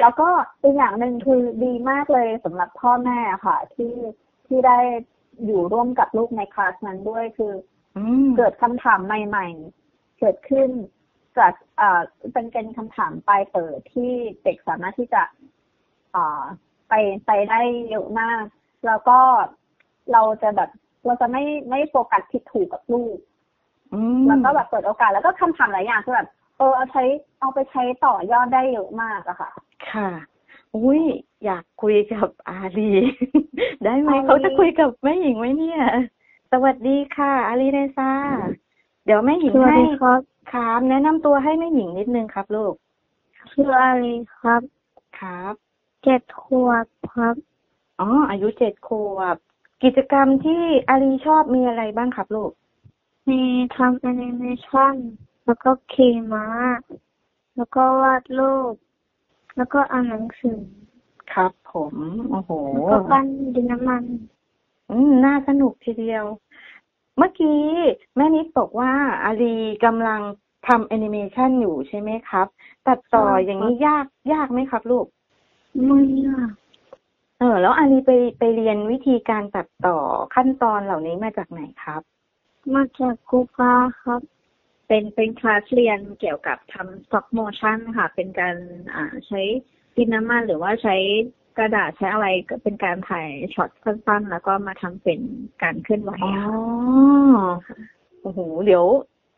[0.00, 0.28] แล้วก็
[0.62, 3.94] อีกอย่างหนึ่งคือดีมากเลยสำหรับพ่อแม่ค่ะ ที่
[4.46, 4.78] ที่ได้
[5.44, 7.52] อยู่ร่วมกับลูกในคลาสนั้นด้วยคือ
[7.96, 9.46] อืมเกิดคำถามใหม่
[9.84, 10.70] ๆ เกิดขึ้น
[11.38, 12.00] จากอ่า
[12.32, 14.10] เป็นเป็นคำถามปลายเปิดที่
[14.44, 15.22] เด็กสามารถที่จะ
[16.14, 16.42] อ่า
[16.88, 16.94] ไป
[17.26, 18.44] ไปได้เยอะมาก
[18.86, 19.18] แล้วก็
[20.12, 20.70] เราจะแบบ
[21.06, 23.16] เราจะไม่ไม่โฟกัสผิดถูกกับลูก
[23.94, 27.04] อืมแล้วก็แบบเปิดโอกาสแล้วก็คำถามหลายอย่างคือแบบเออเอาใช้
[27.40, 29.50] เอาไปใช้ต่อยอดได้เยอะมากอะค่ะ
[29.90, 30.10] ค่ะ
[30.76, 31.02] อุ้ย
[31.44, 32.90] อยากคุยกับอาลี
[33.84, 35.80] ได้ไหมอาลีเขาจะคุยกับแม่หญิงไหมเนี่ย
[36.52, 38.10] สวัสดีค่ะ อาลีเนซา
[39.04, 39.92] เดี๋ยวแม่หญิงสวัสให้ดี
[40.52, 42.74] ครับครับแนะนำตัวให้แม่หญิงนิดนึงครับลูก
[43.52, 44.62] ชื่ออาลีครับ
[45.18, 45.54] ครับ
[46.04, 47.34] เจ็ดขวบครับ
[48.00, 49.36] อ๋อ อายุเจ็ดขวบ
[49.84, 52.52] กิจกรรมที่อาลีชอบมีอะไรบ้างครับลูก
[53.28, 53.40] มี
[53.76, 54.94] ทำแอนิเมชัน
[55.44, 56.46] แล้วก็ขี่ม้า
[57.56, 58.74] แล้วก็วาดรูป
[59.56, 60.60] แล้วก็อ่านหนังสือ
[61.32, 61.94] ครับผม
[62.30, 64.04] โอ้โห แล้วก็ปั้นดินน้ำมัน
[64.90, 66.24] อืม น่าสนุกทีเดียว
[67.18, 67.60] เมื่อกี้
[68.16, 68.92] แม่นิดบอกว่า
[69.24, 70.20] อาลีกำลัง
[70.68, 72.46] ทำแอนิเมชันอยู่ใช่ไหมครับ
[72.86, 75.06] ตัดต่อใช่ครับอย่างนี้ยากยากไหมครับ ลูก
[75.86, 76.50] ไม่ยาก
[77.38, 79.98] เออ แล้วอาลีไปไปเรียนวิธีการตัดต่อ
[80.34, 82.02] ขั้นตอนเหล่านี้มาจากไหนครับ
[82.74, 84.20] มาจากกูปาครับ
[84.88, 88.56] เป็นเป็นคลาสเรียนเกี่ยวกับทำ stop motion ค่ะ เป็นการ
[88.94, 89.42] อ่าใช้
[89.96, 90.96] ดินน้ำมันหรือว่าใช้
[91.58, 95.20] กระดาษใช้อะไรก็เป็นการถ่ายช็อตสั้นๆ แล้วก็มาทำเป็น
[95.62, 96.34] การเคลื่อนไหวอ๋อ
[97.66, 97.76] ค่ะ
[98.22, 98.84] โอ้โหเดี๋ยว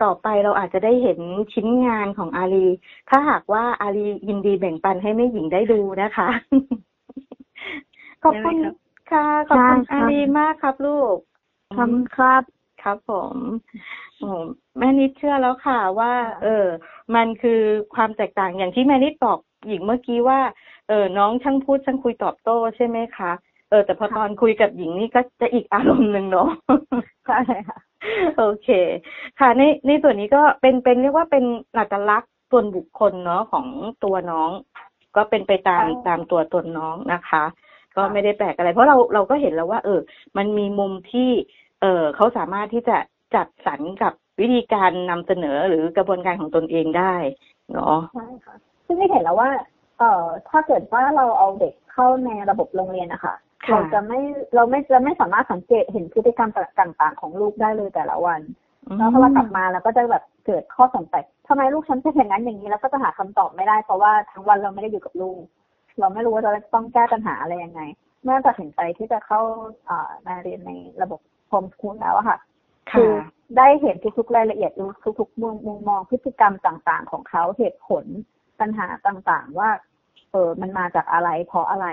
[0.03, 1.19] ต่อไปเราอาจจะได้เห็น
[1.53, 2.67] ชิ้นงานของอาลี
[3.11, 6.29] ถ้าหากว่าอาลียินดีแบ่งปันให้แม่หญิงได้ดูนะคะ
[8.23, 8.75] ขอบคุณได้ไหมครับ
[9.11, 11.17] ค่ะ ขอบคุณได้ครับอาลีมากครับลูก
[11.77, 12.43] ทำครับ
[12.83, 13.37] ครับผม
[14.19, 14.31] โอ้
[14.79, 16.67] แม่นิดเชื่อแล้วค่ะว่าค่ะเออ
[17.15, 17.61] มันคือ
[17.95, 20.41] ความแตกต่างอย่างที่แม่นิดบอกหญิงเมื่อกี้ว่า
[20.89, 23.33] เออน้องช่างพูดช่างคุยตอบโต้ใช่ไหมคะ
[23.71, 26.49] เออแต่พอตอนคุยกับหญิงนี่ก็จะอีกอารมณ์หนึ่งเนาะ
[27.27, 27.79] ใช่ค่ะ
[28.39, 28.69] โอเค
[29.41, 31.45] ค่ะ ในในส่วนนี้ก็เป็นเป็นเรียกว่าเป็น
[31.77, 33.67] อัตลักษณ์ส่วนบุคคลเนาะของ
[34.05, 34.51] ตัวน้อง
[35.17, 37.45] ก็เป็นไปตามใช่ตามตัวตนน้องนะคะ
[37.97, 40.01] ก็ค่ะไม่ได้แปลกอะไร เพราะเราเราก็เห็นแล้วว่า เออ
[40.37, 41.31] มันมีมุมที่
[41.83, 42.97] เออเขาสามารถที่จะ
[43.35, 47.15] จัดสรรกับวิธีการนำเสนอหรือกระบวนการของตนเองได้
[47.73, 48.55] เนาะใช่ค่ะ
[48.87, 49.51] ซึ่งไม่เห็นแล้วว่า
[49.99, 53.35] เอ่อถ้าเกิดว่าเราเอาเด็กเข้าในระบบโรงเรียนนะคะ
[53.67, 54.21] ค่ะเราจะไม่
[54.55, 58.41] เราไม่จะไม่สามารถสังเกตเห็นพฤติกรรมต่างๆของลูกได้เลยแต่ละวัน
[58.99, 65.41] แล้วพอเรากลับมาเราก็จะแบบเกิดข้อสงสัยทำไมลูกฉันเป็นอย่างนั้นอย่างนี้แล้วก็จะหาคำตอบไม่ได้เพราะว่าทั้งวันเราไม่ได้อยู่กับลูก
[65.99, 67.81] เราไม่รู้ว่าเราจะต้องแก้ปัญหาอะไรยังไง
[68.23, 69.41] เมื่อตัดสินใจที่จะเข้า
[69.87, 72.39] เอ่อมาเรียนในระบบโฮมสคูลแล้วอะค่ะ
[72.91, 73.09] ค่ะ
[73.57, 74.73] ได้เห็นทุกๆรายละเอียด
[75.19, 78.05] ทุกๆมุมมุมมองพฤติกรรมต่างๆ ของเขาเหตุผล
[78.61, 79.71] ปัญหาต่างๆ ว่า
[80.31, 81.87] เออมันมาจากอะไร เพราะอะไร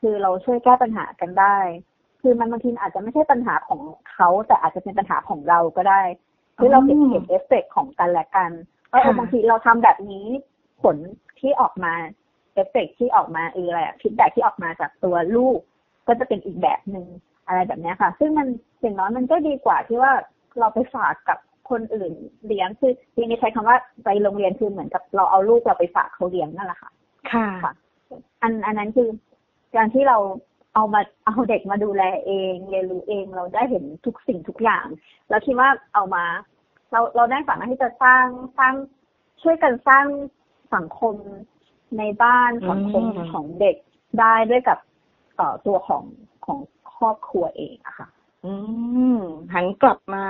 [0.00, 1.56] คือเราช่วยแก้ปัญหากันได้
[2.20, 3.80] คือมันบางทีอาจจะไม่ใช่ปัญหาของ
[4.12, 6.02] เขาแต่อาจจะเป็นปัญหาของเราก็ได้
[6.58, 8.50] คือเราเห็นเห็นเอฟเฟกต์ของกันและกัน
[8.90, 10.26] เออบางทีเราทำแบบนี้
[10.82, 10.96] ผล
[11.40, 11.92] ที่ออกมา
[12.54, 15.58] เอฟเฟกต์ที่ออกมาเอออะไร feedback ที่ออกมาจากตัวลูก
[16.06, 17.06] ก็จะเป็นอีกแบบหนึ่ง
[17.46, 18.48] อะไรแบบนี้ค่ะ ซึ่งมัน
[18.80, 20.12] อย่างน้อยมันก็ดีกว่าที่ว่า
[20.58, 21.38] เราไปฝากกับ
[21.70, 22.12] คนอื่น
[22.46, 26.90] เลี้ยงคือทีนี้ใช้คำว่าไปโรงเรียนคือเหมือนกับเราเอาลูกเราไปฝากเขาเลี้ยงนั่นแหละค่ะ
[27.32, 27.72] ค่ะ ค่ะ
[28.42, 29.08] อันอันนั้นคือ
[29.76, 30.18] การที่เรา
[30.74, 34.86] เอามาเอาเด็กมาดูแลเองเรียนรู้เองเราได้เห็นทุกสิ่งทุกอย่าง
[35.28, 36.24] แล้วคิดว่าเอามา
[36.90, 38.26] เราเราได้สามารถที่จะสร้าง
[38.58, 38.74] สร้าง
[39.42, 40.06] ช่วยกันสร้าง
[40.74, 41.14] สังคม
[41.98, 43.76] ในบ้านอืมสังคมของเด็ก
[44.20, 44.78] ได้ด้วยกับ
[45.36, 46.04] เอ่อตัวของ
[46.46, 46.58] ของ
[46.96, 48.08] ครอบครัวเองอะค่ะ
[48.44, 48.52] อื
[49.16, 49.18] ม
[49.52, 50.24] หันกลับมา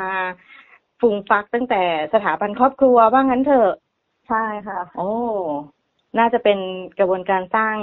[1.02, 1.82] ฟูงฟักตั้งแต่
[2.14, 3.70] สถาบันครอบครัวว่างั้นเถอะ
[4.28, 5.10] ใช่ค่ะ โอ้
[6.18, 6.58] น่าจะเป็น
[6.98, 7.76] กระบวนการสร้าง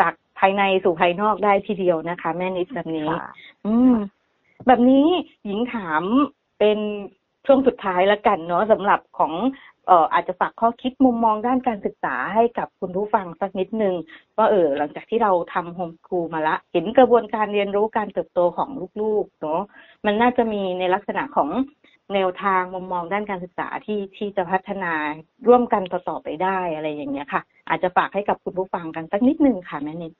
[0.00, 3.32] จากภายในสู่ภายนอกได้ทีเดียวนะคะ แม่นิดแบบนี้ค่ะ
[3.66, 3.94] อืม
[4.66, 5.06] แบบนี้
[5.44, 6.02] หญิงถาม
[6.58, 6.78] เป็น
[7.46, 9.32] ช่วงสุดท้ายแล้วกันเนาะสำหรับของ
[9.86, 13.94] เอ่ออาจจะฝากข้อคิดมุมมองด้านการศึกษาให้กับคุณผู้ฟังสักนิดนึง
[14.36, 18.70] ว่าเออ หลังจากที่เราทำโฮมสคูลมาละ เห็นกระบวนการเรียนรู้การเติบโตของ
[19.00, 19.60] ลูกๆเนาะ
[20.04, 21.48] มันน่าจะมีในลักษณะของ
[22.14, 24.92] แนวทางมุมมองด้านการศึกษาที่ที่จะพัฒนา
[25.48, 30.12] ร่วมกันต่อๆไปได้อะไรอย่างเงี้ยค่ะ อาจจะฝากให้กับคุณผู้ฟังกันสักนิดนึงค่ะแม่นิด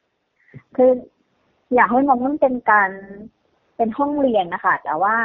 [0.76, 0.90] คือ
[1.74, 2.90] อยากให้มองว่ามันเป็นการ
[3.76, 5.16] เป็นห้องเรียนนะคะแต่ว่า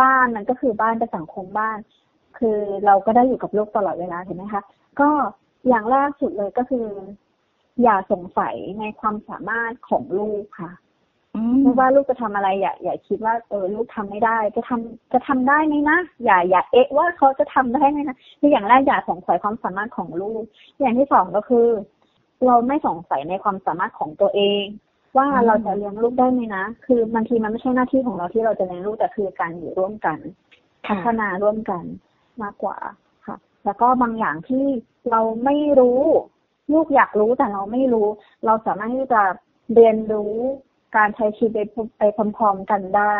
[0.00, 1.78] บ้านมันก็คือบ้านเป็นสังคมบ้าน
[2.38, 4.62] คือเราก็ได้อยู่กับลูกตลอดเวลาเห็นไหมคะ
[5.00, 5.08] ก็
[5.68, 6.86] อย่างแรกสุดเลยก็คือ
[7.82, 10.72] อย่าสงสัยในความสามารถของลูกค่ะ
[11.62, 20.42] ไม่ว่าลูกจะทำอะไรอย่าอย่าคิดว่าเออลูกทำไม่ได้ จะทำจะทำได้ไหมนะอย่าอย่าเอะว่าเขาจะทำได้ไหมนะคืออย่างแรกอย่าสงสัยความสามารถของลูก
[20.80, 21.66] อย่างที่สองก็คือ
[22.46, 24.64] เราไม่สงสัยในความสามารถของตัวเอง
[25.16, 30.18] ว่าเราจะเลี้ยงลูกได้ไหมนะ คือบางทีมันไม่ใช่หน้าที่ของเราที่เราจะเลี้ยงลูกแต่คือการอยู่ร่วมกัน
[30.86, 31.84] พัฒนาร่วมกัน
[32.42, 32.76] มากกว่า
[33.26, 34.64] ค่ะ แล้วก็บางอย่างที่
[35.10, 36.02] เราไม่รู้
[36.72, 38.06] ลูกอยากรู้แต่เราไม่รู้
[38.46, 39.22] เราสามารถที่จะ
[39.74, 40.34] เรียนรู้
[40.96, 41.66] การใช้ชีวิต
[41.98, 43.18] ไปพร้อมๆกันได้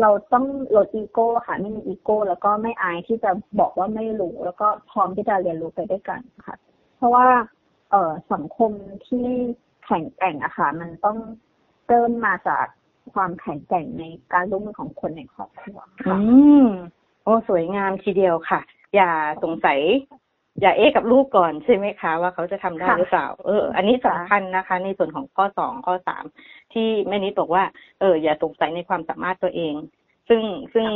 [0.00, 0.46] เราต้อง
[0.76, 6.56] ลดอีโก้ค่ะไม่มีอีโก้ แล้วก็ไม่อายที่จะบอกว่าไม่รู้ แล้วก็พร้อมที่จะเรียนรู้ไปด้วยกันค่ะ
[6.96, 7.26] เพราะว่า
[7.90, 8.72] เออสังคม
[9.06, 9.26] ที่
[9.84, 11.18] แข็งแกร่งอะค่ะ มันต้อง
[11.86, 12.66] เริ่มมาจาก
[13.14, 16.16] ความแข็งแกร่งในการร่วมมือของคนในครอบครัวอืค่ะ
[16.62, 16.66] ม
[17.24, 18.60] โอ้สวยงามทีเดียวค่ะ
[18.94, 19.10] อย่า
[19.42, 19.78] สงสัย
[20.60, 26.24] อย่าเอ๊ะกับลูกก่อนใช่ไหมคะ ว่าเขาจะทำได้ค่ะหรือเปล่า เออ อันนี้ค่ะสำคัญนะคะ ในส่วนของข้อสองข้อสาม
[26.72, 27.64] ที่แม่นิดบอกว่า
[28.00, 29.74] เออ อย่าสงสัยในความสามารถตัวเอง
[30.28, 30.42] ซึ่ง
[30.74, 30.86] ซึ่ง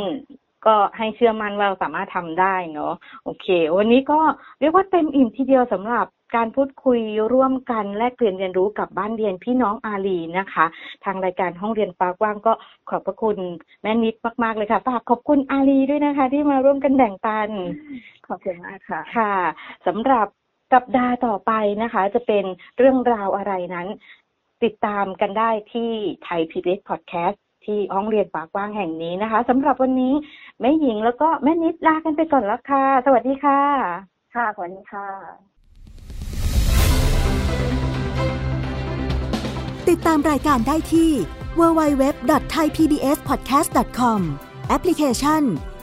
[0.67, 3.47] ก็ให้เชื่อมั่นว่าเราสามารถทำได้เนาะโอเค
[3.77, 4.19] วันนี้ก็
[4.59, 6.99] เรียกว่าเต็มอิ่มทีเดียวสำหรับการพูดคุย
[7.33, 10.65] ร่วมกันแลกเปลี่ยนเรียนรู้กับบ้านเรียนพี่น้องอาลีนะคะ
[11.03, 12.53] ทางรายการห้องเรียนฟ้ากว้างก็
[12.89, 13.37] ขอบพระคุณ
[13.81, 17.49] แม่นิดมากๆเลยค่ะฝากขอบคุณอาลีด้วยนะคะ ที่มาร่วมกันแบ่งปัน
[18.27, 19.33] ขอบคุณมากค่ะ ค่ะ
[19.87, 20.27] สำหรับ
[20.73, 21.51] สัปดาห์ต่อไป
[21.81, 22.45] นะคะ จะเป็น
[22.77, 23.87] เรื่องราวอะไรนั้น
[24.63, 25.91] ติดตามกันได้ที่
[26.23, 30.13] ไทยพีบีพอดแคสต์ ที่ห้องเรียนปากกว้างแห่งนี้นะคะสำหรับวันนี้
[30.59, 33.61] แม่หญิงแล้วก็แม่นิดลากันไปก่อนแล้วค่ะ สวัสดีค่ะ
[34.35, 35.07] ค่ะสวัสดีค่ะ
[39.89, 41.11] ติดตามรายการได้ที่
[41.59, 44.19] www.thaipbspodcast.com
[44.69, 45.41] แอปพลิเคชัน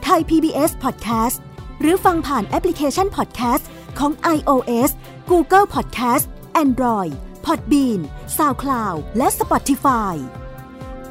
[0.09, 1.39] Thai PBS Podcast
[1.81, 3.65] หรือฟังผ่านแอปพลิเคชัน Podcast
[3.99, 4.91] ของ iOS
[5.31, 6.25] Google Podcast
[6.65, 7.13] Android
[7.47, 8.01] Podbean
[8.37, 10.15] SoundCloud และ Spotify